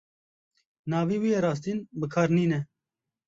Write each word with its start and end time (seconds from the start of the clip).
Navê 0.91 1.17
wî 1.21 1.29
yê 1.35 1.39
rastîn 1.45 1.79
bi 1.99 2.07
kar 2.13 2.29
nîne. 2.37 2.59